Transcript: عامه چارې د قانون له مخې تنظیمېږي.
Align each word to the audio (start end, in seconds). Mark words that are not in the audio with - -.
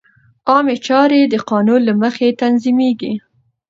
عامه 0.49 0.75
چارې 0.87 1.21
د 1.33 1.35
قانون 1.49 1.81
له 1.89 1.93
مخې 2.01 2.27
تنظیمېږي. 2.41 3.13